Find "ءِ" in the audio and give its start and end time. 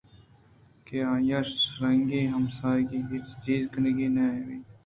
1.37-1.49, 2.25-2.31